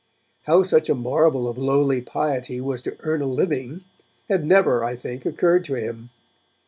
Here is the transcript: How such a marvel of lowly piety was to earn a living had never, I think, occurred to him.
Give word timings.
How 0.47 0.63
such 0.63 0.89
a 0.89 0.95
marvel 0.95 1.47
of 1.47 1.59
lowly 1.59 2.01
piety 2.01 2.59
was 2.59 2.81
to 2.81 2.95
earn 3.01 3.21
a 3.21 3.27
living 3.27 3.83
had 4.29 4.43
never, 4.43 4.83
I 4.83 4.95
think, 4.95 5.27
occurred 5.27 5.63
to 5.65 5.75
him. 5.75 6.09